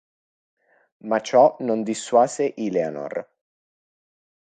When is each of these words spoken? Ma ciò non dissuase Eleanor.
Ma 1.03 1.19
ciò 1.21 1.55
non 1.59 1.83
dissuase 1.83 2.55
Eleanor. 2.55 3.27